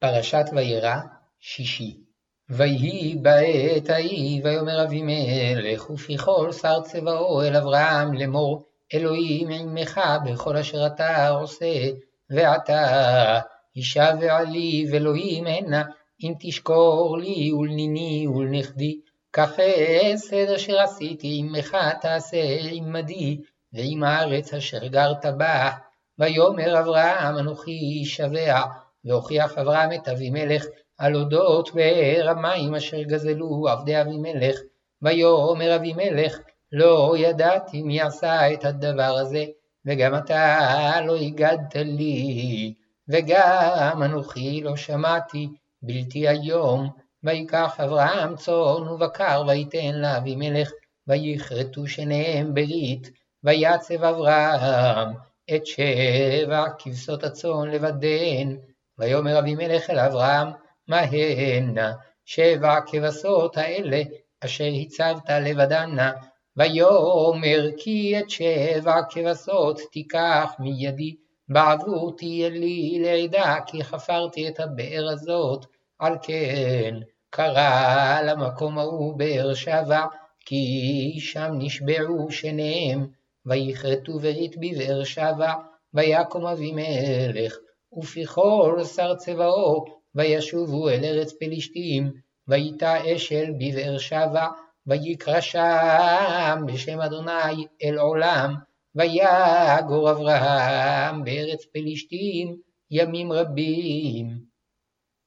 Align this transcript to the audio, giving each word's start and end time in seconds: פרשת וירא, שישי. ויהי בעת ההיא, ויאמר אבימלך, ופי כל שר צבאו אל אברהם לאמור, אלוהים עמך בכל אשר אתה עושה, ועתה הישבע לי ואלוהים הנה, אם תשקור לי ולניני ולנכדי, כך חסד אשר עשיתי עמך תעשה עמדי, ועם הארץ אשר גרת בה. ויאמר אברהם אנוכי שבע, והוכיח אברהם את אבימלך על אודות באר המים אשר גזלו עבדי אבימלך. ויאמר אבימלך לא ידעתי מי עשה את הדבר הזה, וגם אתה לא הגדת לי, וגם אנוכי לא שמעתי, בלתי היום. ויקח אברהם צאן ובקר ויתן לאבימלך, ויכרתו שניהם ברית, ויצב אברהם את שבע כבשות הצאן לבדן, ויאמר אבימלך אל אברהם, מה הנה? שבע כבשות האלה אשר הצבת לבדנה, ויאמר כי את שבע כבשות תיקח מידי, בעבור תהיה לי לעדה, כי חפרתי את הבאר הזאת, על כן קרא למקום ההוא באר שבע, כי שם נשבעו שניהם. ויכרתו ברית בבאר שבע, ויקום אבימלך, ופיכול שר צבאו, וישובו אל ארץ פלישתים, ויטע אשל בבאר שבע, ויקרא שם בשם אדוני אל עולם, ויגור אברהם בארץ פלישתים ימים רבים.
פרשת 0.00 0.44
וירא, 0.52 0.96
שישי. 1.40 1.96
ויהי 2.48 3.16
בעת 3.22 3.90
ההיא, 3.90 4.40
ויאמר 4.44 4.84
אבימלך, 4.84 5.90
ופי 5.90 6.18
כל 6.18 6.52
שר 6.52 6.80
צבאו 6.80 7.42
אל 7.42 7.56
אברהם 7.56 8.14
לאמור, 8.14 8.66
אלוהים 8.94 9.48
עמך 9.50 10.00
בכל 10.24 10.56
אשר 10.56 10.86
אתה 10.86 11.28
עושה, 11.28 11.88
ועתה 12.30 13.40
הישבע 13.74 14.42
לי 14.42 14.86
ואלוהים 14.92 15.46
הנה, 15.46 15.82
אם 16.22 16.34
תשקור 16.40 17.18
לי 17.18 17.52
ולניני 17.52 18.26
ולנכדי, 18.28 19.00
כך 19.32 19.50
חסד 19.50 20.50
אשר 20.56 20.80
עשיתי 20.80 21.36
עמך 21.40 21.76
תעשה 22.00 22.42
עמדי, 22.70 23.40
ועם 23.72 24.04
הארץ 24.04 24.54
אשר 24.54 24.86
גרת 24.86 25.26
בה. 25.36 25.70
ויאמר 26.18 26.80
אברהם 26.80 27.38
אנוכי 27.38 28.04
שבע, 28.04 28.62
והוכיח 29.04 29.58
אברהם 29.58 29.92
את 29.92 30.08
אבימלך 30.08 30.64
על 30.98 31.16
אודות 31.16 31.74
באר 31.74 32.28
המים 32.28 32.74
אשר 32.74 33.02
גזלו 33.02 33.68
עבדי 33.68 34.00
אבימלך. 34.00 34.56
ויאמר 35.02 35.76
אבימלך 35.76 36.38
לא 36.72 37.14
ידעתי 37.18 37.82
מי 37.82 38.00
עשה 38.00 38.52
את 38.52 38.64
הדבר 38.64 39.16
הזה, 39.20 39.44
וגם 39.86 40.14
אתה 40.14 41.00
לא 41.06 41.16
הגדת 41.16 41.76
לי, 41.76 42.74
וגם 43.08 44.02
אנוכי 44.04 44.60
לא 44.60 44.76
שמעתי, 44.76 45.48
בלתי 45.82 46.28
היום. 46.28 46.88
ויקח 47.24 47.80
אברהם 47.80 48.36
צאן 48.36 48.88
ובקר 48.88 49.42
ויתן 49.48 49.94
לאבימלך, 49.94 50.70
ויכרתו 51.06 51.86
שניהם 51.86 52.54
ברית, 52.54 53.10
ויצב 53.44 54.04
אברהם 54.04 55.08
את 55.54 55.66
שבע 55.66 56.64
כבשות 56.78 57.24
הצאן 57.24 57.70
לבדן, 57.70 58.56
ויאמר 59.00 59.38
אבימלך 59.38 59.90
אל 59.90 59.98
אברהם, 59.98 60.48
מה 60.88 61.00
הנה? 61.00 61.92
שבע 62.24 62.80
כבשות 62.86 63.56
האלה 63.56 64.02
אשר 64.44 64.68
הצבת 64.82 65.30
לבדנה, 65.30 66.12
ויאמר 66.56 67.68
כי 67.76 68.18
את 68.18 68.30
שבע 68.30 69.00
כבשות 69.10 69.80
תיקח 69.92 70.52
מידי, 70.58 71.16
בעבור 71.48 72.16
תהיה 72.16 72.48
לי 72.48 72.98
לעדה, 73.02 73.56
כי 73.66 73.84
חפרתי 73.84 74.48
את 74.48 74.60
הבאר 74.60 75.08
הזאת, 75.12 75.66
על 75.98 76.16
כן 76.22 76.94
קרא 77.30 78.20
למקום 78.24 78.78
ההוא 78.78 79.18
באר 79.18 79.54
שבע, 79.54 80.04
כי 80.46 81.16
שם 81.20 81.50
נשבעו 81.58 82.30
שניהם. 82.30 83.06
ויכרתו 83.46 84.18
ברית 84.18 84.56
בבאר 84.56 85.04
שבע, 85.04 85.52
ויקום 85.94 86.46
אבימלך, 86.46 87.56
ופיכול 87.98 88.84
שר 88.84 89.14
צבאו, 89.14 89.84
וישובו 90.14 90.88
אל 90.88 91.04
ארץ 91.04 91.32
פלישתים, 91.32 92.10
ויטע 92.48 93.14
אשל 93.16 93.50
בבאר 93.58 93.98
שבע, 93.98 94.46
ויקרא 94.86 95.40
שם 95.40 96.62
בשם 96.66 97.00
אדוני 97.00 97.66
אל 97.82 97.98
עולם, 97.98 98.54
ויגור 98.94 100.10
אברהם 100.10 101.24
בארץ 101.24 101.64
פלישתים 101.64 102.56
ימים 102.90 103.32
רבים. 103.32 104.26